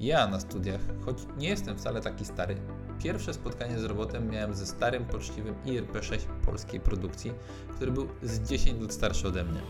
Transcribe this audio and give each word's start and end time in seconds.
Ja 0.00 0.26
na 0.28 0.40
studiach, 0.40 0.80
choć 1.04 1.16
nie 1.36 1.48
jestem 1.48 1.78
wcale 1.78 2.00
taki 2.00 2.24
stary, 2.24 2.56
pierwsze 3.02 3.34
spotkanie 3.34 3.78
z 3.78 3.84
robotem 3.84 4.30
miałem 4.30 4.54
ze 4.54 4.66
starym, 4.66 5.04
poczciwym 5.04 5.54
IRP6 5.64 6.18
polskiej 6.44 6.80
produkcji, 6.80 7.32
który 7.74 7.92
był 7.92 8.08
z 8.22 8.48
10 8.48 8.80
lat 8.82 8.92
starszy 8.92 9.28
ode 9.28 9.44
mnie. 9.44 9.60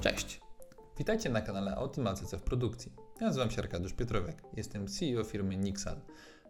Cześć! 0.00 0.40
Witajcie 0.98 1.30
na 1.30 1.40
kanale 1.40 1.74
Automatyce 1.76 2.38
w 2.38 2.42
produkcji. 2.42 2.92
Nazywam 3.20 3.50
się 3.50 3.62
Arkadiusz 3.62 3.92
Pietrowiak, 3.92 4.42
jestem 4.56 4.88
CEO 4.88 5.24
firmy 5.24 5.56
Nixal. 5.56 6.00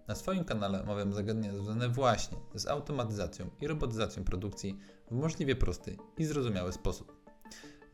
Na 0.09 0.15
swoim 0.15 0.45
kanale 0.45 0.83
omawiam 0.83 1.13
zagadnienia 1.13 1.55
związane 1.55 1.89
właśnie 1.89 2.39
z 2.55 2.67
automatyzacją 2.67 3.51
i 3.61 3.67
robotyzacją 3.67 4.25
produkcji 4.25 4.79
w 5.11 5.15
możliwie 5.15 5.57
prosty 5.57 5.97
i 6.19 6.25
zrozumiały 6.25 6.73
sposób. 6.73 7.22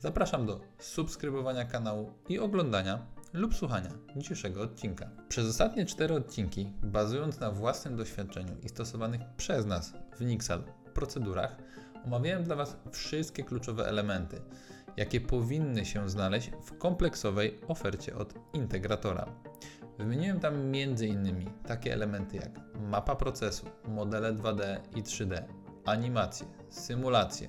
Zapraszam 0.01 0.47
do 0.47 0.61
subskrybowania 0.79 1.65
kanału 1.65 2.13
i 2.29 2.39
oglądania 2.39 3.07
lub 3.33 3.55
słuchania 3.55 3.91
dzisiejszego 4.17 4.63
odcinka. 4.63 5.11
Przez 5.29 5.49
ostatnie 5.49 5.87
cztery 5.87 6.15
odcinki, 6.15 6.73
bazując 6.83 7.41
na 7.41 7.51
własnym 7.51 7.97
doświadczeniu 7.97 8.57
i 8.63 8.69
stosowanych 8.69 9.21
przez 9.37 9.67
nas 9.67 9.93
w 10.17 10.21
Nixal 10.25 10.63
procedurach, 10.95 11.57
omawiałem 12.05 12.45
dla 12.45 12.57
Was 12.57 12.77
wszystkie 12.93 13.45
kluczowe 13.45 13.87
elementy, 13.87 14.41
jakie 14.97 15.21
powinny 15.21 15.85
się 15.85 16.11
znaleźć 16.11 16.51
w 16.65 16.79
kompleksowej 16.79 17.59
ofercie 17.69 18.17
od 18.17 18.35
integratora. 18.53 19.27
Wymieniłem 19.99 20.41
tam 20.41 20.55
m.in. 20.55 21.51
takie 21.67 21.93
elementy 21.93 22.37
jak 22.37 22.51
mapa 22.81 23.17
procesu, 23.17 23.67
modele 23.89 24.33
2D 24.33 24.81
i 24.97 25.03
3D, 25.03 25.43
animacje, 25.85 26.47
symulacje, 26.69 27.49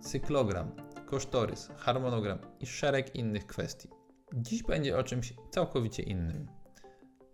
cyklogram, 0.00 0.70
kosztorys, 1.08 1.68
harmonogram 1.76 2.38
i 2.60 2.66
szereg 2.66 3.14
innych 3.14 3.46
kwestii. 3.46 3.88
Dziś 4.34 4.62
będzie 4.62 4.98
o 4.98 5.02
czymś 5.02 5.34
całkowicie 5.50 6.02
innym. 6.02 6.48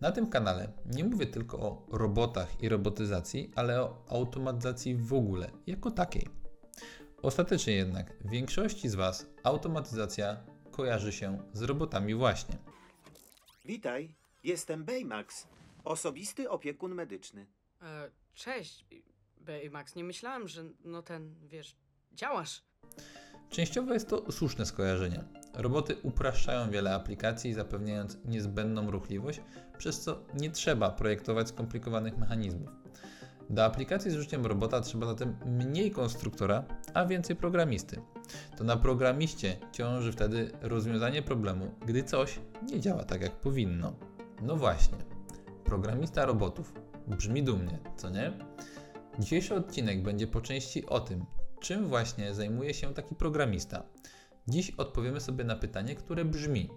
Na 0.00 0.12
tym 0.12 0.30
kanale 0.30 0.72
nie 0.86 1.04
mówię 1.04 1.26
tylko 1.26 1.58
o 1.58 1.86
robotach 1.92 2.62
i 2.62 2.68
robotyzacji, 2.68 3.50
ale 3.56 3.80
o 3.80 4.04
automatyzacji 4.08 4.96
w 4.96 5.14
ogóle, 5.14 5.50
jako 5.66 5.90
takiej. 5.90 6.28
Ostatecznie 7.22 7.74
jednak 7.74 8.16
w 8.24 8.30
większości 8.30 8.88
z 8.88 8.94
Was 8.94 9.26
automatyzacja 9.42 10.44
kojarzy 10.70 11.12
się 11.12 11.38
z 11.52 11.62
robotami 11.62 12.14
właśnie. 12.14 12.58
Witaj, 13.64 14.14
jestem 14.44 14.84
Baymax, 14.84 15.48
osobisty 15.84 16.50
opiekun 16.50 16.94
medyczny. 16.94 17.46
E, 17.82 18.10
cześć, 18.34 18.86
Baymax. 19.36 19.94
Nie 19.94 20.04
myślałem, 20.04 20.48
że 20.48 20.64
no 20.84 21.02
ten, 21.02 21.34
wiesz, 21.48 21.76
działasz. 22.12 22.62
Częściowo 23.54 23.92
jest 23.94 24.08
to 24.08 24.32
słuszne 24.32 24.66
skojarzenie. 24.66 25.24
Roboty 25.54 25.96
upraszczają 26.02 26.70
wiele 26.70 26.94
aplikacji, 26.94 27.54
zapewniając 27.54 28.18
niezbędną 28.24 28.90
ruchliwość, 28.90 29.40
przez 29.78 30.00
co 30.00 30.18
nie 30.40 30.50
trzeba 30.50 30.90
projektować 30.90 31.48
skomplikowanych 31.48 32.18
mechanizmów. 32.18 32.68
Do 33.50 33.64
aplikacji 33.64 34.10
z 34.10 34.16
użyciem 34.16 34.46
robota 34.46 34.80
trzeba 34.80 35.06
zatem 35.06 35.36
mniej 35.46 35.90
konstruktora, 35.90 36.64
a 36.94 37.06
więcej 37.06 37.36
programisty. 37.36 38.00
To 38.56 38.64
na 38.64 38.76
programiście 38.76 39.56
ciąży 39.72 40.12
wtedy 40.12 40.50
rozwiązanie 40.60 41.22
problemu, 41.22 41.70
gdy 41.86 42.02
coś 42.02 42.40
nie 42.72 42.80
działa 42.80 43.04
tak 43.04 43.22
jak 43.22 43.32
powinno. 43.32 43.92
No 44.42 44.56
właśnie, 44.56 44.98
programista 45.64 46.26
robotów. 46.26 46.72
Brzmi 47.06 47.42
dumnie, 47.42 47.78
co 47.96 48.10
nie? 48.10 48.32
Dzisiejszy 49.18 49.54
odcinek 49.54 50.02
będzie 50.02 50.26
po 50.26 50.40
części 50.40 50.86
o 50.86 51.00
tym, 51.00 51.24
czym 51.64 51.88
właśnie 51.88 52.34
zajmuje 52.34 52.74
się 52.74 52.94
taki 52.94 53.14
programista. 53.14 53.82
Dziś 54.48 54.70
odpowiemy 54.70 55.20
sobie 55.20 55.44
na 55.44 55.56
pytanie, 55.56 55.94
które 55.94 56.24
brzmi: 56.24 56.70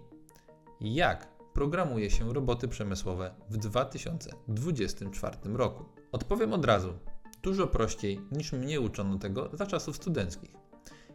jak 0.80 1.28
programuje 1.52 2.10
się 2.10 2.32
roboty 2.32 2.68
przemysłowe 2.68 3.34
w 3.50 3.56
2024 3.56 5.36
roku? 5.44 5.84
Odpowiem 6.12 6.52
od 6.52 6.64
razu. 6.64 6.98
Dużo 7.42 7.66
prościej 7.66 8.20
niż 8.32 8.52
mnie 8.52 8.80
uczono 8.80 9.18
tego 9.18 9.50
za 9.52 9.66
czasów 9.66 9.96
studenckich. 9.96 10.50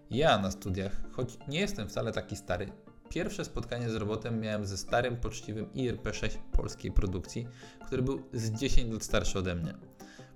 Ja 0.09 0.37
na 0.37 0.51
studiach, 0.51 1.01
choć 1.11 1.37
nie 1.47 1.59
jestem 1.59 1.89
wcale 1.89 2.11
taki 2.11 2.35
stary, 2.35 2.71
pierwsze 3.09 3.45
spotkanie 3.45 3.89
z 3.89 3.95
robotem 3.95 4.39
miałem 4.39 4.65
ze 4.65 4.77
starym, 4.77 5.17
poczciwym 5.17 5.65
IRP6 5.65 6.37
polskiej 6.51 6.91
produkcji, 6.91 7.47
który 7.85 8.01
był 8.01 8.23
z 8.33 8.51
10 8.51 8.93
lat 8.93 9.03
starszy 9.03 9.39
ode 9.39 9.55
mnie. 9.55 9.73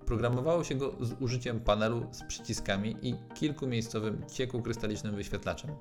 Programowało 0.08 0.64
się 0.64 0.76
go 0.76 0.94
z 1.00 1.14
użyciem 1.22 1.60
panelu 1.60 2.08
z 2.12 2.24
przyciskami 2.24 2.96
i 3.02 3.16
kilkumiejscowym 3.34 4.26
cieku 4.34 4.62
krystalicznym 4.62 5.16
wyświetlaczem. 5.16 5.76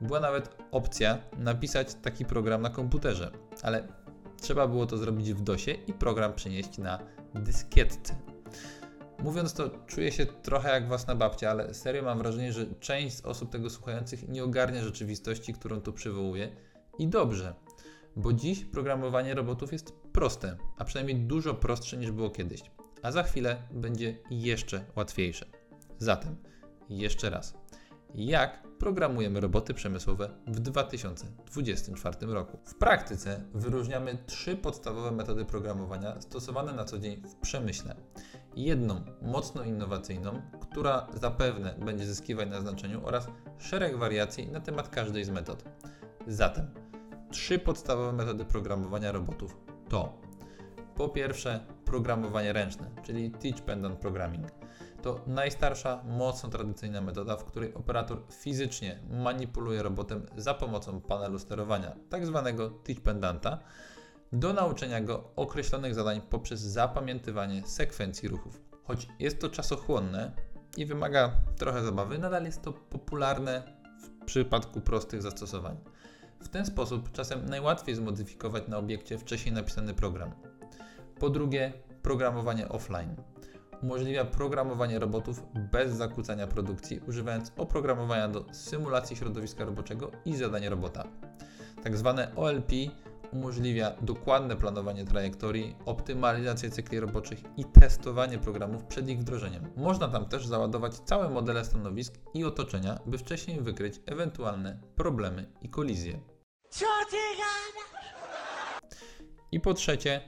Była 0.00 0.20
nawet 0.20 0.56
opcja 0.70 1.18
napisać 1.38 1.94
taki 1.94 2.24
program 2.24 2.62
na 2.62 2.70
komputerze, 2.70 3.30
ale 3.62 3.88
trzeba 4.40 4.68
było 4.68 4.86
to 4.86 4.98
zrobić 4.98 5.32
w 5.32 5.40
DOSie 5.40 5.70
i 5.86 5.92
program 5.92 6.32
przenieść 6.32 6.78
na 6.78 6.98
dyskietce. 7.34 8.16
Mówiąc 9.18 9.52
to, 9.52 9.70
czuję 9.86 10.12
się 10.12 10.26
trochę 10.26 10.68
jak 10.68 10.88
własna 10.88 11.14
babcia, 11.14 11.50
ale 11.50 11.74
serio 11.74 12.02
mam 12.02 12.18
wrażenie, 12.18 12.52
że 12.52 12.66
część 12.80 13.16
z 13.16 13.24
osób 13.24 13.50
tego 13.50 13.70
słuchających 13.70 14.28
nie 14.28 14.44
ogarnia 14.44 14.82
rzeczywistości, 14.82 15.54
którą 15.54 15.80
tu 15.80 15.92
przywołuję. 15.92 16.56
I 16.98 17.08
dobrze, 17.08 17.54
bo 18.16 18.32
dziś 18.32 18.64
programowanie 18.64 19.34
robotów 19.34 19.72
jest 19.72 19.92
proste, 19.92 20.56
a 20.78 20.84
przynajmniej 20.84 21.16
dużo 21.16 21.54
prostsze 21.54 21.96
niż 21.96 22.10
było 22.10 22.30
kiedyś 22.30 22.62
a 23.02 23.12
za 23.12 23.22
chwilę 23.22 23.56
będzie 23.70 24.18
jeszcze 24.30 24.84
łatwiejsze. 24.96 25.46
Zatem, 25.98 26.36
jeszcze 26.88 27.30
raz, 27.30 27.54
jak 28.14 28.62
programujemy 28.78 29.40
roboty 29.40 29.74
przemysłowe 29.74 30.30
w 30.46 30.60
2024 30.60 32.26
roku? 32.26 32.58
W 32.64 32.74
praktyce 32.74 33.44
wyróżniamy 33.54 34.18
trzy 34.26 34.56
podstawowe 34.56 35.10
metody 35.10 35.44
programowania 35.44 36.20
stosowane 36.20 36.72
na 36.72 36.84
co 36.84 36.98
dzień 36.98 37.22
w 37.28 37.34
przemyśle. 37.34 37.96
Jedną 38.56 39.04
mocno 39.22 39.64
innowacyjną, 39.64 40.42
która 40.60 41.06
zapewne 41.20 41.74
będzie 41.84 42.06
zyskiwać 42.06 42.50
na 42.50 42.60
znaczeniu 42.60 43.06
oraz 43.06 43.28
szereg 43.58 43.96
wariacji 43.96 44.48
na 44.48 44.60
temat 44.60 44.88
każdej 44.88 45.24
z 45.24 45.30
metod. 45.30 45.64
Zatem, 46.26 46.70
trzy 47.30 47.58
podstawowe 47.58 48.12
metody 48.12 48.44
programowania 48.44 49.12
robotów 49.12 49.56
to 49.88 50.20
po 51.00 51.08
pierwsze, 51.08 51.60
programowanie 51.84 52.52
ręczne, 52.52 52.90
czyli 53.02 53.30
Teach 53.30 53.60
Pendant 53.60 53.98
Programming. 53.98 54.46
To 55.02 55.20
najstarsza, 55.26 56.02
mocno 56.04 56.48
tradycyjna 56.48 57.00
metoda, 57.00 57.36
w 57.36 57.44
której 57.44 57.74
operator 57.74 58.22
fizycznie 58.32 58.98
manipuluje 59.10 59.82
robotem 59.82 60.26
za 60.36 60.54
pomocą 60.54 61.00
panelu 61.00 61.38
sterowania, 61.38 61.96
tak 62.10 62.26
zwanego 62.26 62.70
Teach 62.70 63.00
Pendanta, 63.00 63.58
do 64.32 64.52
nauczenia 64.52 65.00
go 65.00 65.30
określonych 65.36 65.94
zadań 65.94 66.20
poprzez 66.20 66.60
zapamiętywanie 66.60 67.62
sekwencji 67.66 68.28
ruchów. 68.28 68.60
Choć 68.84 69.08
jest 69.18 69.40
to 69.40 69.48
czasochłonne 69.48 70.32
i 70.76 70.86
wymaga 70.86 71.32
trochę 71.56 71.82
zabawy, 71.82 72.18
nadal 72.18 72.44
jest 72.44 72.62
to 72.62 72.72
popularne 72.72 73.62
w 74.02 74.24
przypadku 74.24 74.80
prostych 74.80 75.22
zastosowań. 75.22 75.76
W 76.40 76.48
ten 76.48 76.66
sposób 76.66 77.12
czasem 77.12 77.46
najłatwiej 77.46 77.94
zmodyfikować 77.94 78.68
na 78.68 78.78
obiekcie 78.78 79.18
wcześniej 79.18 79.54
napisany 79.54 79.94
program. 79.94 80.49
Po 81.20 81.30
drugie, 81.30 81.72
programowanie 82.02 82.68
offline. 82.68 83.16
Umożliwia 83.82 84.24
programowanie 84.24 84.98
robotów 84.98 85.42
bez 85.72 85.92
zakłócania 85.92 86.46
produkcji, 86.46 87.00
używając 87.08 87.52
oprogramowania 87.56 88.28
do 88.28 88.44
symulacji 88.52 89.16
środowiska 89.16 89.64
roboczego 89.64 90.10
i 90.24 90.36
zadań 90.36 90.68
robota. 90.68 91.04
Tak 91.82 91.96
zwane 91.96 92.36
OLP 92.36 92.72
umożliwia 93.32 93.90
dokładne 94.02 94.56
planowanie 94.56 95.04
trajektorii, 95.04 95.76
optymalizację 95.86 96.70
cykli 96.70 97.00
roboczych 97.00 97.38
i 97.56 97.64
testowanie 97.64 98.38
programów 98.38 98.84
przed 98.84 99.08
ich 99.08 99.18
wdrożeniem. 99.18 99.70
Można 99.76 100.08
tam 100.08 100.28
też 100.28 100.46
załadować 100.46 100.94
całe 100.94 101.28
modele 101.28 101.64
stanowisk 101.64 102.14
i 102.34 102.44
otoczenia, 102.44 102.98
by 103.06 103.18
wcześniej 103.18 103.60
wykryć 103.60 104.00
ewentualne 104.06 104.80
problemy 104.96 105.52
i 105.62 105.68
kolizje. 105.68 106.20
Co 106.70 106.86
ty 107.10 107.16
gadasz? 107.16 107.70
I 109.52 109.60
po 109.60 109.74
trzecie, 109.74 110.20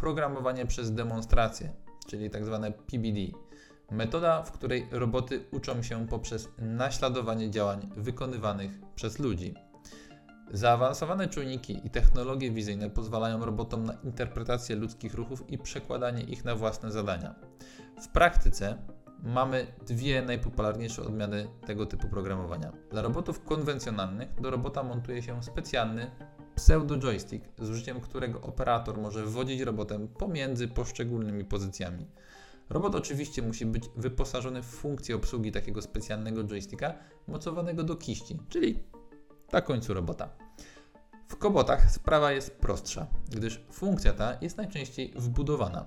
programowanie 0.00 0.66
przez 0.66 0.94
demonstrację, 0.94 1.72
czyli 2.06 2.30
tak 2.30 2.44
zwane 2.44 2.72
PBD. 2.72 3.20
Metoda, 3.90 4.42
w 4.42 4.52
której 4.52 4.86
roboty 4.90 5.44
uczą 5.52 5.82
się 5.82 6.06
poprzez 6.06 6.48
naśladowanie 6.58 7.50
działań 7.50 7.90
wykonywanych 7.96 8.70
przez 8.94 9.18
ludzi. 9.18 9.54
Zaawansowane 10.52 11.28
czujniki 11.28 11.86
i 11.86 11.90
technologie 11.90 12.50
wizyjne 12.50 12.90
pozwalają 12.90 13.44
robotom 13.44 13.84
na 13.84 13.92
interpretację 14.04 14.76
ludzkich 14.76 15.14
ruchów 15.14 15.50
i 15.50 15.58
przekładanie 15.58 16.22
ich 16.22 16.44
na 16.44 16.54
własne 16.54 16.92
zadania. 16.92 17.34
W 18.02 18.08
praktyce 18.08 18.78
mamy 19.22 19.66
dwie 19.86 20.22
najpopularniejsze 20.22 21.02
odmiany 21.02 21.48
tego 21.66 21.86
typu 21.86 22.08
programowania. 22.08 22.72
Dla 22.90 23.02
robotów 23.02 23.44
konwencjonalnych 23.44 24.40
do 24.40 24.50
robota 24.50 24.82
montuje 24.82 25.22
się 25.22 25.42
specjalny 25.42 26.10
pseudo-joystick, 26.60 27.40
z 27.58 27.70
użyciem 27.70 28.00
którego 28.00 28.40
operator 28.40 28.98
może 28.98 29.26
wodzić 29.26 29.60
robotem 29.60 30.08
pomiędzy 30.08 30.68
poszczególnymi 30.68 31.44
pozycjami. 31.44 32.06
Robot 32.70 32.94
oczywiście 32.94 33.42
musi 33.42 33.66
być 33.66 33.84
wyposażony 33.96 34.62
w 34.62 34.66
funkcję 34.66 35.16
obsługi 35.16 35.52
takiego 35.52 35.82
specjalnego 35.82 36.44
joysticka 36.44 36.94
mocowanego 37.28 37.82
do 37.82 37.96
kiści, 37.96 38.38
czyli 38.48 38.78
na 39.52 39.60
końcu 39.60 39.94
robota. 39.94 40.28
kobotach 41.38 41.90
sprawa 41.90 42.32
jest 42.32 42.56
prostsza, 42.58 43.06
gdyż 43.30 43.64
funkcja 43.72 44.12
ta 44.12 44.36
jest 44.40 44.56
najczęściej 44.56 45.12
wbudowana. 45.16 45.86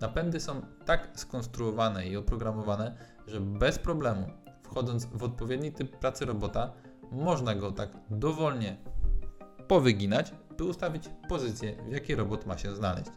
Napędy 0.00 0.40
są 0.40 0.62
tak 0.84 1.10
skonstruowane 1.14 2.08
i 2.08 2.16
oprogramowane, 2.16 2.96
że 3.26 3.40
bez 3.40 3.78
problemu, 3.78 4.26
wchodząc 4.62 5.06
w 5.06 5.22
odpowiedni 5.22 5.72
typ 5.72 5.98
pracy 5.98 6.24
robota, 6.24 6.72
można 7.10 7.54
go 7.54 7.72
tak 7.72 7.90
dowolnie 8.10 8.76
powyginać, 9.68 10.32
by 10.58 10.64
ustawić 10.64 11.10
pozycję, 11.28 11.76
w 11.88 11.92
jakiej 11.92 12.16
robot 12.16 12.46
ma 12.46 12.58
się 12.58 12.76
znaleźć. 12.76 13.10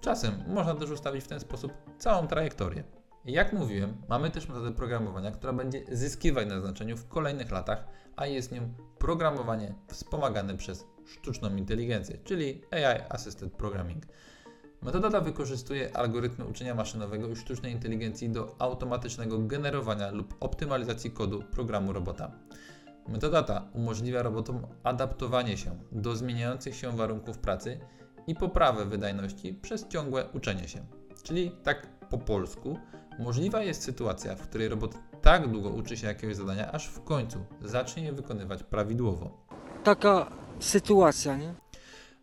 Czasem 0.00 0.34
można 0.46 0.74
też 0.74 0.90
ustawić 0.90 1.24
w 1.24 1.28
ten 1.28 1.40
sposób 1.40 1.72
całą 1.98 2.26
trajektorię. 2.26 2.84
Jak 3.24 3.52
mówiłem, 3.52 3.96
mamy 4.08 4.30
też 4.30 4.48
metodę 4.48 4.72
programowania, 4.72 5.30
która 5.30 5.52
będzie 5.52 5.84
zyskiwać 5.92 6.48
na 6.48 6.60
znaczeniu 6.60 6.96
w 6.96 7.08
kolejnych 7.08 7.50
latach, 7.50 7.84
a 8.16 8.26
jest 8.26 8.52
nią 8.52 8.74
programowanie 8.98 9.74
wspomagane 9.88 10.56
przez 10.56 10.86
sztuczną 11.06 11.56
inteligencję, 11.56 12.18
czyli 12.24 12.62
AI 12.70 13.00
Assisted 13.08 13.52
Programming. 13.52 14.02
Metoda 14.82 15.10
ta 15.10 15.20
wykorzystuje 15.20 15.96
algorytmy 15.96 16.44
uczenia 16.44 16.74
maszynowego 16.74 17.28
i 17.28 17.36
sztucznej 17.36 17.72
inteligencji 17.72 18.30
do 18.30 18.56
automatycznego 18.58 19.38
generowania 19.38 20.10
lub 20.10 20.34
optymalizacji 20.40 21.10
kodu 21.10 21.42
programu 21.42 21.92
robota. 21.92 22.32
Metoda 23.08 23.42
ta 23.42 23.68
umożliwia 23.74 24.22
robotom 24.22 24.66
adaptowanie 24.84 25.56
się 25.56 25.78
do 25.92 26.16
zmieniających 26.16 26.74
się 26.74 26.96
warunków 26.96 27.38
pracy 27.38 27.80
i 28.26 28.34
poprawę 28.34 28.84
wydajności 28.84 29.54
przez 29.54 29.88
ciągłe 29.88 30.28
uczenie 30.32 30.68
się. 30.68 30.86
Czyli 31.22 31.50
tak 31.62 31.86
po 32.10 32.18
polsku, 32.18 32.78
możliwa 33.18 33.62
jest 33.62 33.82
sytuacja, 33.82 34.36
w 34.36 34.42
której 34.42 34.68
robot 34.68 34.94
tak 35.22 35.48
długo 35.48 35.70
uczy 35.70 35.96
się 35.96 36.06
jakiegoś 36.06 36.36
zadania, 36.36 36.72
aż 36.72 36.88
w 36.88 37.04
końcu 37.04 37.38
zacznie 37.60 38.04
je 38.04 38.12
wykonywać 38.12 38.62
prawidłowo. 38.62 39.46
Taka 39.84 40.32
sytuacja, 40.60 41.36
nie? 41.36 41.54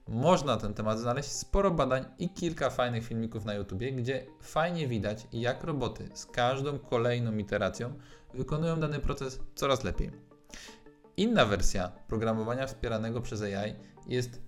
Można 0.08 0.56
na 0.56 0.62
ten 0.62 0.74
temat 0.74 1.00
znaleźć 1.00 1.32
sporo 1.32 1.72
badań 1.72 2.06
i 2.20 2.30
kilka 2.30 2.70
fajnych 2.70 3.06
filmików 3.08 3.46
na 3.46 3.54
YouTubie, 3.54 3.92
gdzie 3.92 4.26
fajnie 4.42 4.88
widać, 4.88 5.28
jak 5.34 5.64
roboty 5.64 6.10
z 6.14 6.26
każdą 6.26 6.80
kolejną 6.80 7.38
iteracją 7.38 7.94
wykonują 8.34 8.80
dany 8.80 9.00
proces 9.00 9.40
coraz 9.56 9.84
lepiej. 9.84 10.35
Inna 11.18 11.46
wersja 11.46 11.92
programowania 12.08 12.68
wspieranego 12.68 13.22
przez 13.22 13.42
AI 13.42 13.76
jest 14.08 14.42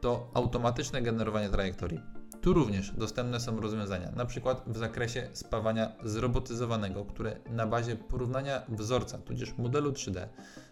to 0.00 0.30
automatyczne 0.34 1.02
generowanie 1.02 1.48
trajektorii. 1.48 2.00
Tu 2.40 2.52
również 2.52 2.90
dostępne 2.90 3.40
są 3.40 3.60
rozwiązania, 3.60 4.08
np. 4.08 4.56
w 4.66 4.78
zakresie 4.78 5.28
spawania 5.32 5.92
zrobotyzowanego, 6.04 7.04
które 7.04 7.36
na 7.50 7.66
bazie 7.66 7.96
porównania 7.96 8.62
wzorca, 8.68 9.18
tudzież 9.18 9.58
modelu 9.58 9.92
3D 9.92 10.28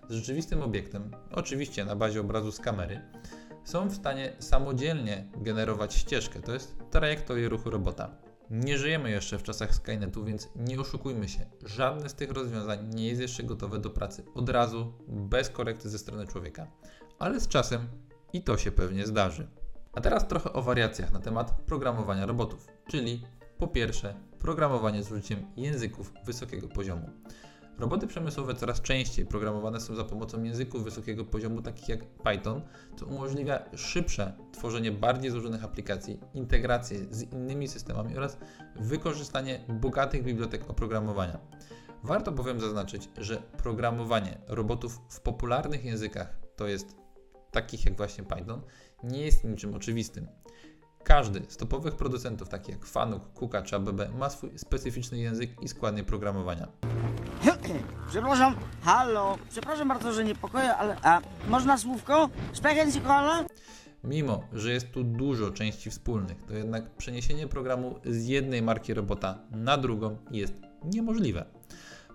z 0.08 0.14
rzeczywistym 0.14 0.62
obiektem, 0.62 1.10
oczywiście 1.32 1.84
na 1.84 1.96
bazie 1.96 2.20
obrazu 2.20 2.52
z 2.52 2.60
kamery, 2.60 3.00
są 3.64 3.88
w 3.88 3.94
stanie 3.94 4.32
samodzielnie 4.38 5.26
generować 5.36 5.94
ścieżkę, 5.94 6.40
to 6.40 6.52
jest 6.52 6.76
trajektorię 6.90 7.48
ruchu 7.48 7.70
robota. 7.70 8.30
Nie 8.50 8.79
żyjemy 8.79 9.11
jeszcze 9.11 9.38
w 9.38 9.43
czasach 9.43 9.75
Skynetu, 9.75 10.25
więc 10.25 10.49
nie 10.56 10.81
oszukujmy 10.81 11.29
się. 11.29 11.47
Żadne 11.67 12.08
z 12.08 12.14
tych 12.14 12.31
rozwiązań 12.31 12.94
nie 12.94 13.08
jest 13.08 13.20
jeszcze 13.20 13.43
gotowe 13.43 13.79
do 13.79 13.91
pracy 13.91 14.25
od 14.35 14.49
razu, 14.49 14.93
bez 15.08 15.50
korekty 15.50 15.88
ze 15.88 15.99
strony 15.99 16.26
człowieka. 16.26 16.67
Ale 17.19 17.41
z 17.41 17.49
czasem 17.49 17.88
i 18.32 18.43
to 18.43 18.56
się 18.56 18.73
pewnie 18.73 19.06
zdarzy. 19.06 19.49
A 19.93 20.00
teraz 20.00 20.29
trochę 20.29 20.52
o 20.52 20.62
wariacjach 20.62 21.12
na 21.12 21.20
temat 21.20 21.62
programowania 21.67 22.26
robotów, 22.26 22.67
czyli 22.88 23.25
po 23.58 23.69
pierwsze 23.69 24.14
programowanie 24.38 25.03
z 25.03 25.12
użyciem 25.12 25.46
języków 25.56 26.12
wysokiego 26.26 26.69
poziomu. 26.69 27.11
Roboty 27.81 28.06
przemysłowe 28.06 28.55
coraz 28.55 28.81
częściej 28.81 29.27
programowane 29.27 29.81
są 29.81 29.97
za 29.97 30.05
pomocą 30.05 30.43
języków 30.43 30.85
wysokiego 30.85 31.25
poziomu, 31.25 31.62
takich 31.62 31.88
jak 31.88 32.05
Python, 32.05 32.62
co 32.97 33.06
umożliwia 33.06 33.65
szybsze 33.77 34.32
tworzenie 34.53 34.93
bardziej 34.93 35.31
złożonych 35.31 35.65
aplikacji, 35.65 36.21
integrację 36.35 36.99
z 37.11 37.23
innymi 37.23 37.69
systemami 37.69 38.17
oraz 38.17 38.38
wykorzystanie 38.77 39.65
bogatych 39.69 40.25
bibliotek 40.25 40.71
oprogramowania. 40.71 41.38
Warto 42.03 42.32
bowiem 42.32 42.61
zaznaczyć, 42.61 43.09
że 43.19 43.37
programowanie 43.37 44.38
robotów 44.49 45.00
w 45.09 45.21
popularnych 45.21 45.85
językach, 45.85 46.37
to 46.56 46.69
jest 46.69 46.97
takich 47.50 47.85
jak 47.85 47.97
właśnie 47.97 48.25
Python, 48.25 48.62
nie 49.03 49.23
jest 49.23 49.44
niczym 49.44 49.75
oczywistym. 49.75 50.27
Każdy 51.05 51.43
z 51.49 51.56
topowych 51.56 51.94
producentów, 51.94 52.49
takich 52.49 52.75
jak 52.75 52.87
Fanuc, 52.87 53.23
Kuka 53.35 53.62
czy 53.62 53.76
ABB, 53.76 54.00
ma 54.19 54.31
swój 54.31 54.58
specyficzny 54.58 55.19
język 55.19 55.62
i 55.62 55.69
składnie 55.69 56.05
programowania. 56.05 56.69
Przepraszam, 58.11 58.56
halo, 58.82 59.38
przepraszam 59.50 59.88
bardzo, 59.88 60.12
że 60.12 60.25
niepokoję, 60.25 60.76
ale 60.76 60.97
a 61.02 61.20
można 61.49 61.79
słówko? 61.79 62.29
Sprechen 62.52 62.93
Sie 62.93 63.00
koala? 63.00 63.44
Mimo, 64.05 64.43
że 64.52 64.73
jest 64.73 64.93
tu 64.93 65.05
dużo 65.05 65.50
części 65.50 65.91
wspólnych, 65.91 66.37
to 66.49 66.55
jednak 66.55 66.91
przeniesienie 66.91 67.46
programu 67.46 67.94
z 68.05 68.26
jednej 68.26 68.62
marki 68.62 68.94
robota 68.94 69.38
na 69.50 69.76
drugą 69.76 70.17
jest 70.31 70.55
niemożliwe. 70.85 71.59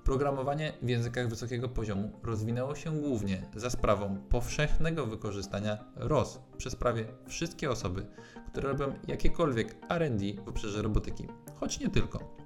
Programowanie 0.05 0.73
w 0.81 0.89
językach 0.89 1.29
wysokiego 1.29 1.69
poziomu 1.69 2.11
rozwinęło 2.23 2.75
się 2.75 2.99
głównie 2.99 3.41
za 3.55 3.69
sprawą 3.69 4.17
powszechnego 4.29 5.05
wykorzystania 5.05 5.77
ROS 5.95 6.39
przez 6.57 6.75
prawie 6.75 7.05
wszystkie 7.27 7.71
osoby, 7.71 8.05
które 8.51 8.69
robią 8.69 8.93
jakiekolwiek 9.07 9.75
RD 9.89 10.43
w 10.45 10.47
obszarze 10.47 10.81
robotyki, 10.81 11.27
choć 11.55 11.79
nie 11.79 11.89
tylko. 11.89 12.37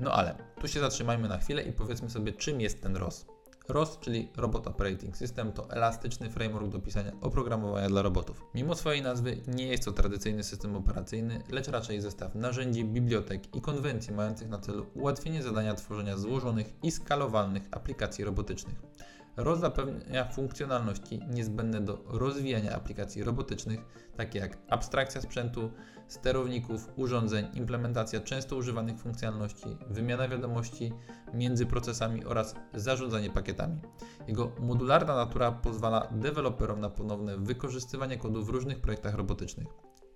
No 0.00 0.12
ale 0.12 0.34
tu 0.60 0.68
się 0.68 0.80
zatrzymajmy 0.80 1.28
na 1.28 1.38
chwilę 1.38 1.62
i 1.62 1.72
powiedzmy 1.72 2.10
sobie, 2.10 2.32
czym 2.32 2.60
jest 2.60 2.80
ten 2.82 2.96
ROS. 2.96 3.26
ROS, 3.68 3.98
czyli 4.00 4.28
Robot 4.36 4.66
Operating 4.66 5.16
System, 5.16 5.52
to 5.52 5.70
elastyczny 5.70 6.30
framework 6.30 6.68
do 6.68 6.78
pisania 6.78 7.12
oprogramowania 7.20 7.88
dla 7.88 8.02
robotów. 8.02 8.44
Mimo 8.54 8.74
swojej 8.74 9.02
nazwy 9.02 9.36
nie 9.46 9.66
jest 9.66 9.84
to 9.84 9.92
tradycyjny 9.92 10.44
system 10.44 10.76
operacyjny, 10.76 11.42
lecz 11.50 11.68
raczej 11.68 12.00
zestaw 12.00 12.34
narzędzi, 12.34 12.84
bibliotek 12.84 13.56
i 13.56 13.60
konwencji 13.60 14.14
mających 14.14 14.48
na 14.48 14.58
celu 14.58 14.86
ułatwienie 14.94 15.42
zadania 15.42 15.74
tworzenia 15.74 16.16
złożonych 16.16 16.72
i 16.82 16.90
skalowalnych 16.90 17.62
aplikacji 17.70 18.24
robotycznych. 18.24 18.76
ROS 19.36 19.60
zapewnia 19.60 20.24
funkcjonalności 20.24 21.20
niezbędne 21.30 21.80
do 21.80 22.04
rozwijania 22.06 22.76
aplikacji 22.76 23.24
robotycznych, 23.24 23.80
takie 24.16 24.38
jak 24.38 24.58
abstrakcja 24.68 25.20
sprzętu, 25.20 25.70
sterowników, 26.08 26.88
urządzeń, 26.96 27.46
implementacja 27.54 28.20
często 28.20 28.56
używanych 28.56 28.98
funkcjonalności, 28.98 29.76
wymiana 29.90 30.28
wiadomości 30.28 30.92
między 31.34 31.66
procesami 31.66 32.24
oraz 32.24 32.54
zarządzanie 32.74 33.30
pakietami. 33.30 33.80
Jego 34.28 34.52
modularna 34.60 35.16
natura 35.16 35.52
pozwala 35.52 36.08
deweloperom 36.10 36.80
na 36.80 36.90
ponowne 36.90 37.38
wykorzystywanie 37.38 38.18
kodu 38.18 38.44
w 38.44 38.48
różnych 38.48 38.80
projektach 38.80 39.14
robotycznych. 39.14 39.68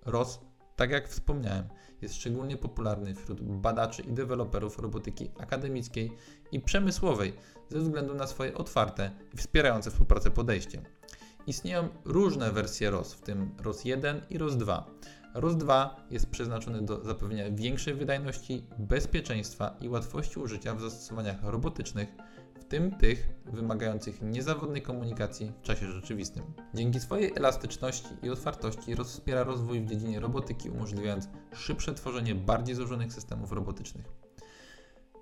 ROS, 0.05 0.39
tak 0.75 0.91
jak 0.91 1.09
wspomniałem, 1.09 1.67
jest 2.01 2.15
szczególnie 2.15 2.57
popularny 2.57 3.15
wśród 3.15 3.41
badaczy 3.41 4.01
i 4.01 4.13
deweloperów 4.13 4.79
robotyki 4.79 5.31
akademickiej 5.39 6.11
i 6.51 6.59
przemysłowej 6.59 7.33
ze 7.69 7.79
względu 7.79 8.13
na 8.13 8.27
swoje 8.27 8.53
otwarte 8.53 9.11
i 9.33 9.37
wspierające 9.37 9.91
współpracę 9.91 10.31
podejście. 10.31 10.81
Istnieją 11.47 11.89
różne 12.05 12.51
wersje 12.51 12.91
ROS, 12.91 13.13
w 13.13 13.21
tym 13.21 13.55
ROS 13.63 13.85
1 13.85 14.21
i 14.29 14.37
ROS 14.37 14.57
2. 14.57 14.85
ROS 15.33 15.57
2 15.57 16.07
jest 16.11 16.29
przeznaczony 16.29 16.81
do 16.81 17.03
zapewnienia 17.03 17.51
większej 17.51 17.93
wydajności, 17.93 18.65
bezpieczeństwa 18.77 19.75
i 19.81 19.89
łatwości 19.89 20.39
użycia 20.39 20.75
w 20.75 20.81
zastosowaniach 20.81 21.43
robotycznych, 21.43 22.09
w 22.59 22.63
tym 22.63 22.91
tych 22.91 23.29
wymagających 23.45 24.21
niezawodnej 24.21 24.81
komunikacji 24.81 25.51
w 25.61 25.61
czasie 25.61 25.91
rzeczywistym. 25.91 26.43
Dzięki 26.73 26.99
swojej 26.99 27.31
elastyczności 27.35 28.07
i 28.23 28.29
otwartości 28.29 28.95
ROS 28.95 29.11
wspiera 29.11 29.43
rozwój 29.43 29.81
w 29.81 29.85
dziedzinie 29.85 30.19
robotyki, 30.19 30.69
umożliwiając 30.69 31.29
szybsze 31.53 31.93
tworzenie 31.93 32.35
bardziej 32.35 32.75
złożonych 32.75 33.13
systemów 33.13 33.51
robotycznych. 33.51 34.05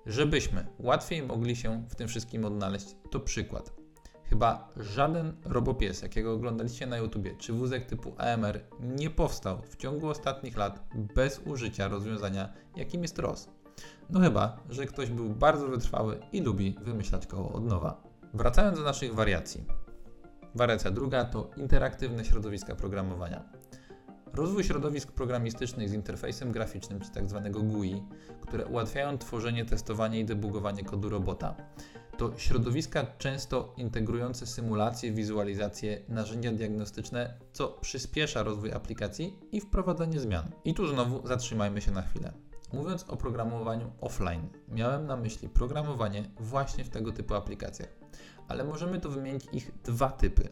Żebyśmy 0.06 0.66
łatwiej 0.78 1.22
mogli 1.22 1.56
się 1.56 1.84
w 1.88 1.94
tym 1.94 2.08
wszystkim 2.08 2.44
odnaleźć, 2.44 2.96
to 3.10 3.20
przykład. 3.20 3.77
Chyba 4.28 4.68
żaden 4.76 5.32
robopies, 5.44 6.02
jakiego 6.02 6.32
oglądaliście 6.32 6.86
na 6.86 6.96
YouTubie, 6.96 7.36
czy 7.36 7.52
wózek 7.52 7.86
typu 7.86 8.14
AMR 8.18 8.60
nie 8.80 9.10
powstał 9.10 9.62
w 9.62 9.76
ciągu 9.76 10.08
ostatnich 10.08 10.56
lat 10.56 10.88
bez 11.14 11.40
użycia 11.46 11.88
rozwiązania, 11.88 12.52
jakim 12.76 13.02
jest 13.02 13.18
ROS. 13.18 13.48
No 14.10 14.20
chyba, 14.20 14.56
że 14.68 14.86
ktoś 14.86 15.10
był 15.10 15.30
bardzo 15.30 15.68
wytrwały 15.68 16.20
i 16.32 16.40
lubi 16.40 16.76
wymyślać 16.82 17.26
koło 17.26 17.52
od 17.52 17.64
nowa. 17.64 18.02
Wracając 18.34 18.78
do 18.78 18.84
naszych 18.84 19.14
wariacji. 19.14 19.64
Wariacja 20.54 20.90
druga 20.90 21.24
to 21.24 21.50
interaktywne 21.56 22.24
środowiska 22.24 22.74
programowania. 22.74 23.44
Rozwój 24.32 24.64
środowisk 24.64 25.12
programistycznych 25.12 25.88
z 25.88 25.92
interfejsem 25.92 26.52
graficznym, 26.52 27.00
czy 27.00 27.10
tzw. 27.10 27.48
GUI, 27.50 28.02
które 28.40 28.66
ułatwiają 28.66 29.18
tworzenie, 29.18 29.64
testowanie 29.64 30.20
i 30.20 30.24
debugowanie 30.24 30.84
kodu 30.84 31.08
robota. 31.08 31.54
To 32.18 32.32
środowiska 32.36 33.06
często 33.18 33.74
integrujące 33.76 34.46
symulacje, 34.46 35.12
wizualizacje, 35.12 36.02
narzędzia 36.08 36.52
diagnostyczne, 36.52 37.38
co 37.52 37.68
przyspiesza 37.68 38.42
rozwój 38.42 38.72
aplikacji 38.72 39.38
i 39.52 39.60
wprowadzanie 39.60 40.20
zmian. 40.20 40.50
I 40.64 40.74
tu 40.74 40.86
znowu 40.86 41.26
zatrzymajmy 41.26 41.80
się 41.80 41.90
na 41.90 42.02
chwilę. 42.02 42.32
Mówiąc 42.72 43.04
o 43.08 43.16
programowaniu 43.16 43.92
offline, 44.00 44.48
miałem 44.68 45.06
na 45.06 45.16
myśli 45.16 45.48
programowanie 45.48 46.30
właśnie 46.40 46.84
w 46.84 46.90
tego 46.90 47.12
typu 47.12 47.34
aplikacjach, 47.34 47.88
ale 48.48 48.64
możemy 48.64 49.00
tu 49.00 49.10
wymienić 49.10 49.46
ich 49.52 49.72
dwa 49.84 50.10
typy. 50.10 50.48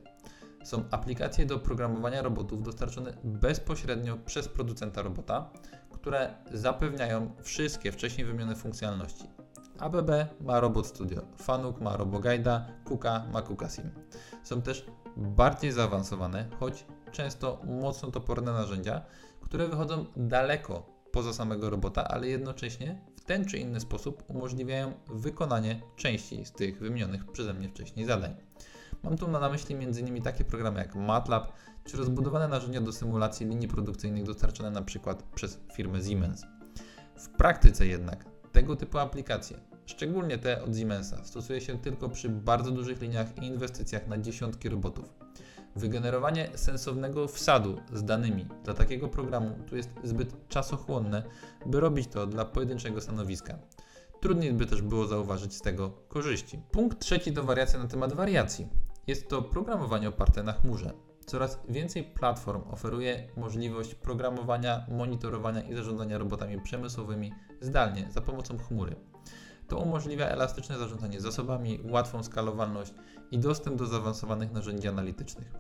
są 0.65 0.85
aplikacje 0.91 1.47
do 1.47 1.59
programowania 1.59 2.23
robotów 2.23 2.63
dostarczone 2.63 3.13
bezpośrednio 3.25 4.17
przez 4.17 4.49
producenta 4.49 5.03
robota, 5.03 5.51
które 5.91 6.35
zapewniają 6.53 7.31
wszystkie 7.43 7.93
wcześniej 7.93 8.27
wymienione 8.27 8.57
funkcjonalności. 8.57 9.46
ABB 9.79 10.11
ma 10.41 10.61
Robot 10.61 10.87
Studio, 10.87 11.23
Fanuc 11.37 11.81
ma 11.81 11.97
RoboGuide'a, 11.97 12.61
Kuka 12.85 13.27
ma 13.33 13.43
KukaSim. 13.43 13.91
Są 14.43 14.63
też 14.63 14.87
bardziej 15.17 15.73
zaawansowane, 15.73 16.49
choć 16.61 16.87
często 17.13 17.61
mocno 17.65 18.11
toporne 18.11 18.53
narzędzia, 18.53 19.03
które 19.41 19.69
wychodzą 19.69 20.05
daleko 20.17 20.97
poza 21.13 21.33
samego 21.33 21.71
robota, 21.71 22.09
ale 22.09 22.29
jednocześnie 22.29 23.01
w 23.17 23.25
ten 23.25 23.45
czy 23.45 23.59
inny 23.59 23.81
sposób 23.81 24.23
umożliwiają 24.29 24.93
wykonanie 25.07 25.81
części 25.97 26.45
z 26.45 26.53
tych 26.53 26.79
wymienionych 26.79 27.33
przeze 27.33 27.55
mnie 27.55 27.69
wcześniej 27.69 28.07
zadań. 28.07 28.37
Mam 29.03 29.17
tu 29.17 29.29
na 29.29 29.49
myśli 29.49 29.75
m.in. 29.75 30.23
takie 30.23 30.45
programy 30.45 30.79
jak 30.79 30.95
MATLAB, 30.95 31.53
czy 31.85 31.97
rozbudowane 31.97 32.49
narzędzia 32.49 32.81
do 32.81 32.93
symulacji 32.93 33.47
linii 33.47 33.69
produkcyjnych 33.69 34.25
dostarczane 34.25 34.85
przykład 34.85 35.23
przez 35.23 35.61
firmę 35.75 36.03
Siemens. 36.03 36.43
W 37.17 37.29
praktyce 37.29 37.87
jednak 37.87 38.36
tego 38.57 38.77
typu 38.77 38.99
aplikacje, 38.99 39.61
szczególnie 39.87 40.39
te 40.39 40.63
od 40.65 40.77
Siemensa, 40.77 41.25
stosuje 41.25 41.61
się 41.61 41.79
tylko 41.79 42.09
przy 42.09 42.29
bardzo 42.29 42.71
dużych 42.71 43.01
liniach 43.01 43.27
i 43.43 43.47
inwestycjach 43.47 44.07
na 44.07 44.19
dziesiątki 44.19 44.69
robotów. 44.69 45.15
Wygenerowanie 45.75 46.49
sensownego 46.55 47.29
wsadu 47.29 47.81
z 47.93 48.05
danymi 48.05 48.47
dla 48.65 48.75
takiego 48.75 49.09
programu 49.09 49.51
tu 49.67 49.77
jest 49.77 49.91
zbyt 50.05 50.49
czasochłonne, 50.49 51.23
by 51.67 51.81
robić 51.81 52.09
to 52.09 52.27
dla 52.27 52.45
pojedynczego 52.45 53.01
stanowiska. 53.01 53.59
Trudniej 54.21 54.53
by 54.53 54.67
też 54.67 54.83
było 54.83 55.07
zauważyć 55.07 55.55
z 55.55 55.61
tego 55.61 55.91
korzyści. 56.09 56.61
Punkt 56.71 56.99
trzeci 56.99 57.33
to 57.33 57.45
wariacja 57.45 57.79
na 57.79 57.89
temat 57.89 58.13
wariacji. 58.13 58.69
Jest 59.07 59.29
to 59.29 59.43
programowanie 59.43 60.09
oparte 60.09 60.43
na 60.43 60.53
chmurze. 60.53 60.93
Coraz 61.27 61.59
więcej 61.69 62.05
platform 62.05 62.63
oferuje 62.71 63.29
możliwość 63.37 63.95
programowania, 63.95 64.87
monitorowania 64.89 65.61
i 65.61 65.75
zarządzania 65.75 66.19
robotami 66.19 66.61
przemysłowymi 66.61 67.33
zdalnie 67.61 68.09
za 68.11 68.21
pomocą 68.21 68.59
chmury. 68.59 68.97
To 69.69 69.79
umożliwia 69.79 70.27
elastyczne 70.27 70.79
zarządzanie 70.79 71.21
zasobami, 71.21 71.81
łatwą 71.91 72.23
skalowalność 72.23 72.95
i 73.31 73.39
dostęp 73.39 73.79
do 73.79 73.87
zaawansowanych 73.87 74.53
narzędzi 74.53 74.89
analitycznych. 74.89 75.53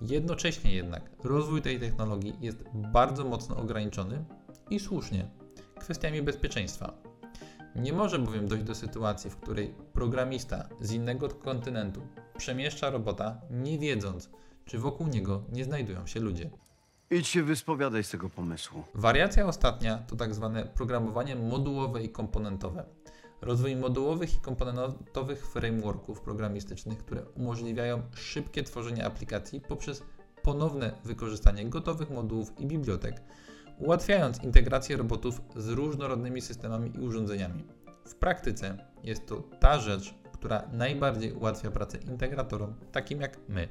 Jednocześnie 0.00 0.74
jednak 0.74 1.10
rozwój 1.24 1.62
tej 1.62 1.80
technologii 1.80 2.36
jest 2.40 2.64
bardzo 2.74 3.24
mocno 3.24 3.56
ograniczony 3.56 4.24
i 4.70 4.80
słusznie 4.80 5.30
kwestiami 5.78 6.22
bezpieczeństwa. 6.22 6.92
Nie 7.76 7.92
może 7.92 8.18
bowiem 8.18 8.48
dojść 8.48 8.64
do 8.64 8.74
sytuacji, 8.74 9.30
w 9.30 9.36
której 9.36 9.74
programista 9.92 10.68
z 10.80 10.92
innego 10.92 11.28
kontynentu 11.28 12.00
przemieszcza 12.38 12.90
robota, 12.90 13.40
nie 13.50 13.78
wiedząc, 13.78 14.30
czy 14.68 14.78
wokół 14.78 15.06
niego 15.06 15.42
nie 15.52 15.64
znajdują 15.64 16.06
się 16.06 16.20
ludzie. 16.20 16.50
Idź 17.10 17.28
się 17.28 17.42
wyspowiadaj 17.42 18.04
z 18.04 18.10
tego 18.10 18.30
pomysłu. 18.30 18.84
Wariacja 18.94 19.46
ostatnia 19.46 19.98
to 19.98 20.16
tak 20.16 20.34
zwane 20.34 20.64
programowanie 20.64 21.36
modułowe 21.36 22.02
i 22.02 22.08
komponentowe. 22.08 22.84
Rozwój 23.40 23.76
modułowych 23.76 24.34
i 24.34 24.40
komponentowych 24.40 25.46
frameworków 25.46 26.20
programistycznych, 26.20 26.98
które 26.98 27.22
umożliwiają 27.22 28.02
szybkie 28.14 28.62
tworzenie 28.62 29.06
aplikacji 29.06 29.60
poprzez 29.60 30.02
ponowne 30.42 30.92
wykorzystanie 31.04 31.66
gotowych 31.66 32.10
modułów 32.10 32.60
i 32.60 32.66
bibliotek, 32.66 33.22
ułatwiając 33.78 34.42
integrację 34.42 34.96
robotów 34.96 35.40
z 35.56 35.68
różnorodnymi 35.68 36.40
systemami 36.40 36.96
i 36.96 37.00
urządzeniami. 37.00 37.64
W 38.06 38.14
praktyce 38.14 38.78
jest 39.04 39.26
to 39.26 39.42
ta 39.60 39.78
rzecz, 39.78 40.14
która 40.32 40.62
najbardziej 40.72 41.32
ułatwia 41.32 41.70
pracę 41.70 41.98
integratorom, 41.98 42.74
takim 42.92 43.20
jak 43.20 43.38
my. 43.48 43.68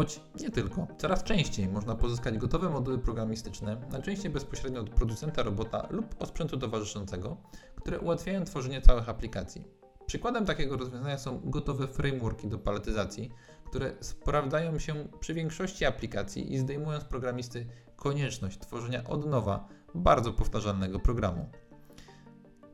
Choć 0.00 0.20
nie 0.40 0.50
tylko. 0.50 0.86
Coraz 0.98 1.24
częściej 1.24 1.68
można 1.68 1.94
pozyskać 1.94 2.38
gotowe 2.38 2.70
moduły 2.70 2.98
programistyczne, 2.98 3.76
najczęściej 3.92 4.30
bezpośrednio 4.30 4.80
od 4.80 4.90
producenta 4.90 5.42
robota 5.42 5.86
lub 5.90 6.14
od 6.18 6.28
sprzętu 6.28 6.58
towarzyszącego, 6.58 7.36
które 7.76 8.00
ułatwiają 8.00 8.44
tworzenie 8.44 8.80
całych 8.80 9.08
aplikacji. 9.08 9.64
Przykładem 10.06 10.44
takiego 10.44 10.76
rozwiązania 10.76 11.18
są 11.18 11.40
gotowe 11.44 11.88
frameworki 11.88 12.48
do 12.48 12.58
paletyzacji, 12.58 13.30
które 13.66 13.92
sprawdzają 14.00 14.78
się 14.78 14.94
przy 15.20 15.34
większości 15.34 15.84
aplikacji 15.84 16.52
i 16.52 16.58
zdejmują 16.58 17.00
z 17.00 17.04
programisty 17.04 17.66
konieczność 17.96 18.58
tworzenia 18.58 19.04
od 19.04 19.26
nowa 19.26 19.68
bardzo 19.94 20.32
powtarzalnego 20.32 21.00
programu. 21.00 21.50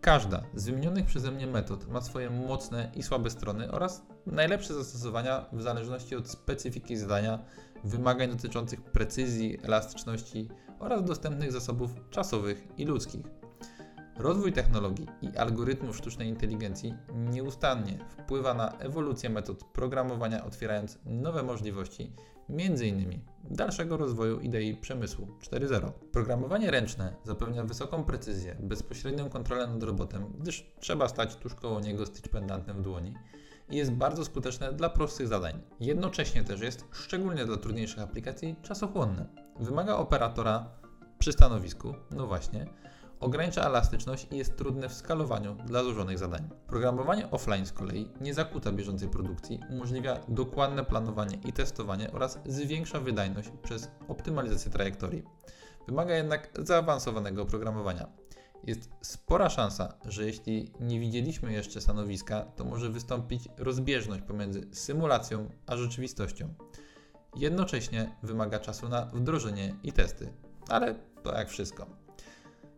Każda 0.07 0.43
z 0.55 0.65
wymienionych 0.65 1.07
przeze 1.07 1.33
mnie 1.33 1.47
metod 1.47 1.89
ma 1.89 2.01
swoje 2.01 2.31
mocne 2.31 2.91
i 2.95 3.03
słabe 3.03 3.31
strony 3.31 3.71
oraz 3.71 4.03
najlepsze 4.27 4.75
zastosowania 4.75 5.47
w 5.53 5.63
zależności 5.63 6.17
od 6.17 6.29
specyfiki 6.29 6.97
zadania, 6.97 7.39
wymagań 7.85 8.31
dotyczących 8.31 8.83
precyzji, 8.83 9.59
elastyczności 9.63 10.49
oraz 10.79 11.05
dostępnych 11.05 11.53
zasobów 11.53 11.91
czasowych 12.11 12.69
i 12.79 12.85
ludzkich. 12.85 13.27
Rozwój 14.19 14.53
technologii 14.53 15.07
i 15.23 15.37
algorytmów 15.37 15.97
sztucznej 15.97 16.29
inteligencji 16.29 16.95
nieustannie 17.15 17.99
wpływa 18.09 18.55
na 18.55 18.79
ewolucję 18.79 19.31
metod 19.31 19.65
programowania, 19.65 20.45
otwierając 20.45 20.99
nowe 21.05 21.43
możliwości, 21.43 22.13
m.in. 22.49 23.21
dalszego 23.45 23.97
rozwoju 23.97 24.41
idei 24.41 24.77
przemysłu 24.77 25.29
4.0. 25.41 25.93
Programowanie 26.13 26.71
ręczne 26.71 27.17
zapewnia 27.25 27.65
wysoką 27.65 28.05
precyzję, 28.05 28.57
bezpośrednią 28.61 29.31
kontrolę 29.31 29.67
nad 29.67 29.83
robotem, 29.83 30.33
gdyż 30.41 30.73
trzeba 30.81 31.09
stać 31.09 31.37
tuż 31.37 31.55
koło 31.55 31.81
niego 31.81 32.07
z 32.07 32.11
w 32.75 32.83
dłoni 32.83 33.15
i 33.71 33.77
jest 33.77 33.93
bardzo 33.93 34.25
skuteczne 34.25 34.73
dla 34.73 34.91
prostych 34.91 35.29
zadań. 35.29 35.61
Jednocześnie 35.81 36.45
też 36.45 36.61
jest, 36.61 36.85
szczególnie 36.93 37.45
dla 37.45 37.57
trudniejszych 37.57 38.03
aplikacji, 38.03 38.57
czasochłonne. 38.63 39.27
Wymaga 39.61 39.97
operatora 39.97 40.69
przy 41.19 41.33
stanowisku, 41.33 41.95
no 42.11 42.27
właśnie, 42.27 42.67
ogranicza 43.21 43.63
elastyczność 43.63 44.27
i 44.31 44.37
jest 44.37 44.57
trudne 44.57 44.89
w 44.89 44.95
skalowaniu 44.95 45.55
dla 45.55 45.83
złożonych 45.83 46.19
zadań. 46.19 46.49
Programowanie 46.67 47.31
offline 47.31 47.67
z 47.67 47.73
kolei 47.73 48.11
nie 48.21 48.35
zakłóca 48.35 48.73
bieżącej 48.73 49.09
produkcji, 49.09 49.61
umożliwia 49.71 50.21
dokładne 50.29 50.85
planowanie 50.85 51.39
i 51.45 51.53
testowanie 51.53 52.13
oraz 52.13 52.39
zwiększa 52.47 53.01
wydajność 53.01 53.51
przez 53.63 53.91
optymalizację 54.09 54.71
trajektorii. 54.71 55.23
Wymaga 55.87 56.15
jednak 56.15 56.51
zaawansowanego 56.59 57.43
oprogramowania. 57.43 58.09
Jest 58.65 58.91
spora 59.03 59.51
szansa, 59.51 59.95
że 60.05 60.27
jeśli 60.27 60.73
nie 60.81 61.01
widzieliśmy 61.01 61.53
jeszcze 61.53 61.81
stanowiska, 61.81 62.41
to 62.57 62.65
może 62.65 62.91
wystąpić 62.91 63.49
rozbieżność 63.59 64.23
pomiędzy 64.23 64.69
symulacją 64.73 65.51
a 65.67 65.77
rzeczywistością. 65.77 66.55
Jednocześnie 67.37 68.17
wymaga 68.23 68.59
czasu 68.59 68.89
na 68.89 69.07
wdrożenie 69.07 69.77
i 69.83 69.93
testy, 69.93 70.33
ale 70.69 70.95
to 71.23 71.35
jak 71.35 71.49
wszystko. 71.49 72.06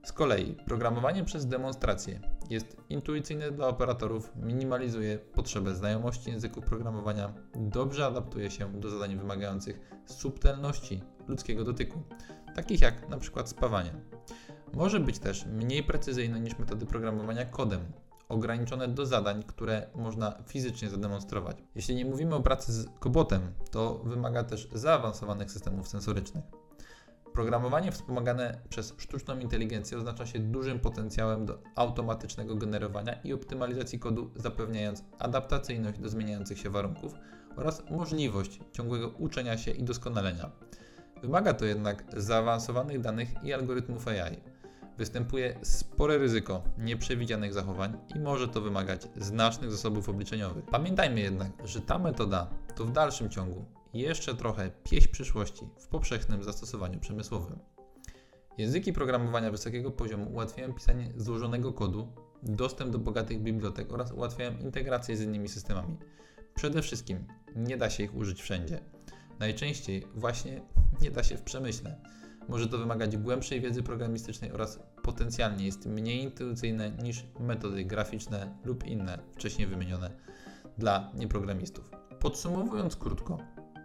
Z 0.08 0.12
kolei 0.12 0.54
programowanie 0.66 1.24
przez 1.24 1.46
demonstrację 1.46 2.20
jest 2.50 2.76
intuicyjne 2.88 3.50
dla 3.50 3.68
operatorów, 3.68 4.32
minimalizuje 4.36 5.18
potrzebę 5.18 5.74
znajomości 5.74 6.30
języków 6.30 6.64
programowania, 6.64 7.32
dobrze 7.54 8.06
adaptuje 8.06 8.50
się 8.50 8.72
do 8.72 8.90
zadań 8.90 9.16
wymagających 9.16 9.80
subtelności 10.06 11.02
ludzkiego 11.26 11.64
dotyku, 11.64 12.02
takich 12.54 12.80
jak 12.80 13.02
np. 13.06 13.46
spawanie. 13.46 13.92
Może 14.74 15.00
być 15.00 15.18
też 15.18 15.46
mniej 15.46 15.82
precyzyjne 15.82 16.40
niż 16.40 16.58
metody 16.58 16.86
programowania 16.86 17.44
kodem, 17.44 17.80
ograniczone 18.28 18.88
do 18.88 19.06
zadań, 19.06 19.42
które 19.42 19.86
można 19.94 20.38
fizycznie 20.46 20.90
zademonstrować. 20.90 21.56
Jeśli 21.74 21.94
nie 21.94 22.04
mówimy 22.04 22.34
o 22.34 22.40
pracy 22.40 22.72
z 22.72 22.86
kobotem, 23.00 23.52
to 23.70 23.94
wymaga 24.04 24.44
też 24.44 24.68
zaawansowanych 24.72 25.50
systemów 25.50 25.88
sensorycznych. 25.88 26.44
Programowanie 27.38 27.92
wspomagane 27.92 28.58
przez 28.68 28.94
sztuczną 28.98 29.38
inteligencję 29.38 29.98
oznacza 29.98 30.26
się 30.26 30.38
dużym 30.38 30.80
potencjałem 30.80 31.46
do 31.46 31.58
automatycznego 31.74 32.56
generowania 32.56 33.12
i 33.24 33.32
optymalizacji 33.32 33.98
kodu, 33.98 34.30
zapewniając 34.36 35.04
adaptacyjność 35.18 35.98
do 35.98 36.08
zmieniających 36.08 36.58
się 36.58 36.70
warunków 36.70 37.14
oraz 37.56 37.90
możliwość 37.90 38.60
ciągłego 38.72 39.08
uczenia 39.08 39.58
się 39.58 39.70
i 39.70 39.82
doskonalenia. 39.82 40.50
Wymaga 41.22 41.54
to 41.54 41.64
jednak 41.64 42.04
zaawansowanych 42.16 43.00
danych 43.00 43.28
i 43.44 43.52
algorytmów 43.52 44.08
AI. 44.08 44.36
Występuje 44.96 45.58
spore 45.62 46.18
ryzyko 46.18 46.62
nieprzewidzianych 46.78 47.52
zachowań 47.52 47.98
i 48.16 48.18
może 48.18 48.48
to 48.48 48.60
wymagać 48.60 49.08
znacznych 49.16 49.70
zasobów 49.70 50.08
obliczeniowych. 50.08 50.64
Pamiętajmy 50.64 51.20
jednak, 51.20 51.50
że 51.64 51.80
ta 51.80 51.98
metoda 51.98 52.50
to 52.76 52.84
w 52.84 52.92
dalszym 52.92 53.30
ciągu 53.30 53.77
jeszcze 53.98 54.34
trochę 54.34 54.70
pieśń 54.84 55.08
przyszłości 55.08 55.68
w 55.78 55.88
powszechnym 55.88 56.42
zastosowaniu 56.42 57.00
przemysłowym. 57.00 57.58
Języki 58.58 58.92
programowania 58.92 59.50
wysokiego 59.50 59.90
poziomu 59.90 60.30
ułatwiają 60.30 60.72
pisanie 60.72 61.12
złożonego 61.16 61.72
kodu, 61.72 62.12
dostęp 62.42 62.92
do 62.92 62.98
bogatych 62.98 63.42
bibliotek 63.42 63.92
oraz 63.92 64.12
ułatwiają 64.12 64.58
integrację 64.58 65.16
z 65.16 65.22
innymi 65.22 65.48
systemami. 65.48 65.96
Przede 66.54 66.82
wszystkim 66.82 67.26
nie 67.56 67.76
da 67.76 67.90
się 67.90 68.02
ich 68.02 68.14
użyć 68.14 68.42
wszędzie. 68.42 68.80
Najczęściej 69.38 70.06
właśnie 70.14 70.62
nie 71.00 71.10
da 71.10 71.22
się 71.22 71.36
w 71.36 71.42
przemyśle. 71.42 72.00
Może 72.48 72.68
to 72.68 72.78
wymagać 72.78 73.16
głębszej 73.16 73.60
wiedzy 73.60 73.82
programistycznej 73.82 74.52
oraz 74.52 74.80
potencjalnie 75.02 75.66
jest 75.66 75.86
mniej 75.86 76.22
intuicyjne 76.22 76.90
niż 76.90 77.24
metody 77.40 77.84
graficzne 77.84 78.58
lub 78.64 78.86
inne 78.86 79.18
wcześniej 79.32 79.66
wymienione 79.66 80.10
dla 80.78 81.12
nieprogramistów. 81.14 81.90
Podsumowując 82.20 82.96
krótko, 82.96 83.38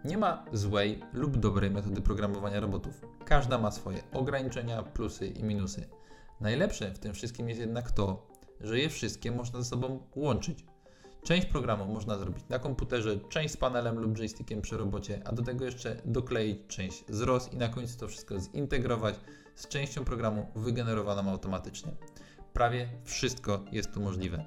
Nie 0.04 0.18
ma 0.18 0.44
złej 0.52 1.00
lub 1.12 1.36
dobrej 1.36 1.70
metody 1.70 2.02
programowania 2.02 2.60
robotów. 2.60 3.00
Każda 3.24 3.58
ma 3.58 3.70
swoje 3.70 4.02
ograniczenia, 4.12 4.82
plusy 4.82 5.26
i 5.26 5.44
minusy. 5.44 5.88
Najlepsze 6.40 6.90
w 6.90 6.98
tym 6.98 7.14
wszystkim 7.14 7.48
jest 7.48 7.60
jednak 7.60 7.90
to, 7.90 8.26
że 8.60 8.78
je 8.78 8.88
wszystkie 8.88 9.30
można 9.32 9.58
ze 9.58 9.64
sobą 9.64 10.06
łączyć. 10.16 10.64
Część 11.22 11.46
programu 11.46 11.92
można 11.92 12.18
zrobić 12.18 12.44
na 12.48 12.58
komputerze, 12.58 13.18
część 13.28 13.54
z 13.54 13.56
panelem 13.56 13.98
lub 13.98 14.16
joystickiem 14.18 14.62
przy 14.62 14.76
robocie, 14.76 15.22
a 15.24 15.32
do 15.32 15.42
tego 15.42 15.64
jeszcze 15.64 15.96
dokleić 16.04 16.58
część 16.68 17.04
z 17.08 17.20
ROS 17.20 17.52
i 17.52 17.56
na 17.56 17.68
końcu 17.68 17.98
to 17.98 18.08
wszystko 18.08 18.40
zintegrować 18.40 19.14
z 19.54 19.68
częścią 19.68 20.04
programu 20.04 20.46
wygenerowaną 20.54 21.30
automatycznie. 21.30 21.92
Prawie 22.52 22.88
wszystko 23.04 23.64
jest 23.72 23.92
tu 23.92 24.00
możliwe. 24.00 24.44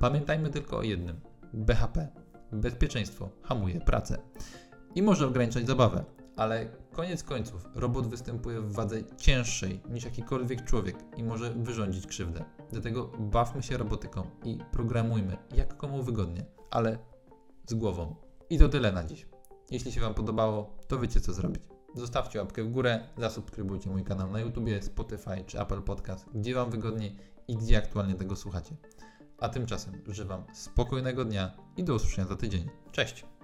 Pamiętajmy 0.00 0.50
tylko 0.50 0.78
o 0.78 0.82
jednym: 0.82 1.20
BHP. 1.52 2.08
Bezpieczeństwo 2.52 3.30
hamuje 3.42 3.80
pracę. 3.80 4.18
I 4.96 5.02
może 5.02 5.26
ograniczać 5.26 5.66
zabawę, 5.66 6.04
ale 6.36 6.68
koniec 6.92 7.22
końców 7.22 7.68
robot 7.74 8.06
występuje 8.06 8.60
w 8.60 8.72
wadze 8.72 9.04
cięższej 9.16 9.80
niż 9.88 10.04
jakikolwiek 10.04 10.64
człowiek 10.64 10.96
i 11.16 11.24
może 11.24 11.50
wyrządzić 11.50 12.06
krzywdę. 12.06 12.44
Dlatego 12.70 13.12
bawmy 13.18 13.62
się 13.62 13.76
robotyką 13.76 14.30
i 14.44 14.58
programujmy 14.72 15.36
jak 15.54 15.76
komu 15.76 16.02
wygodnie, 16.02 16.44
ale 16.70 16.98
z 17.66 17.74
głową. 17.74 18.16
I 18.50 18.58
to 18.58 18.68
tyle 18.68 18.92
na 18.92 19.04
dziś. 19.04 19.26
Jeśli 19.70 19.92
się 19.92 20.00
Wam 20.00 20.14
podobało, 20.14 20.76
to 20.88 20.98
wiecie 20.98 21.20
co 21.20 21.32
zrobić. 21.32 21.62
Zostawcie 21.94 22.38
łapkę 22.38 22.64
w 22.64 22.70
górę, 22.70 23.00
zasubskrybujcie 23.18 23.90
mój 23.90 24.04
kanał 24.04 24.30
na 24.30 24.40
YouTubie, 24.40 24.82
Spotify 24.82 25.44
czy 25.46 25.60
Apple 25.60 25.82
Podcast, 25.82 26.26
gdzie 26.34 26.54
Wam 26.54 26.70
wygodniej 26.70 27.16
i 27.48 27.56
gdzie 27.56 27.78
aktualnie 27.78 28.14
tego 28.14 28.36
słuchacie. 28.36 28.76
A 29.38 29.48
tymczasem 29.48 30.02
życzę 30.06 30.24
Wam 30.24 30.44
spokojnego 30.52 31.24
dnia 31.24 31.56
i 31.76 31.84
do 31.84 31.94
usłyszenia 31.94 32.28
za 32.28 32.36
tydzień. 32.36 32.68
Cześć! 32.92 33.35